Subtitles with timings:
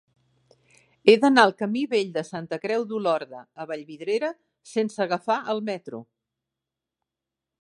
[1.11, 4.35] He d'anar al camí Vell de Santa Creu d'Olorda a Vallvidrera
[4.75, 6.05] sense agafar el metro.